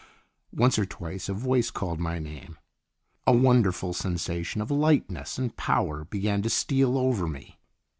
[0.55, 2.57] Once or twice a voice called my name.
[3.27, 7.59] A wonderful sensation of lightness and power began to steal over me.